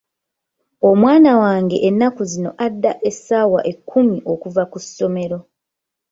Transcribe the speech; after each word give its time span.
Omwana 0.89 1.31
wange 1.41 1.77
ennaku 1.87 2.21
zino 2.31 2.51
adda 2.65 2.91
essaawa 3.09 3.59
ekkumi 3.71 4.17
okuva 4.33 4.63
ku 4.71 4.77
ssomero. 4.85 5.39